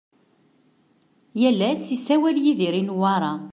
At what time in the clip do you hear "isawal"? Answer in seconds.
1.95-2.37